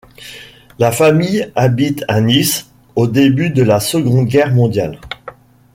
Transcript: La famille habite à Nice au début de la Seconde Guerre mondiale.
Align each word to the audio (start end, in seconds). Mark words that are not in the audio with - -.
La 0.79 0.91
famille 0.91 1.51
habite 1.53 2.03
à 2.07 2.21
Nice 2.21 2.71
au 2.95 3.05
début 3.05 3.51
de 3.51 3.61
la 3.61 3.79
Seconde 3.79 4.25
Guerre 4.25 4.51
mondiale. 4.51 4.99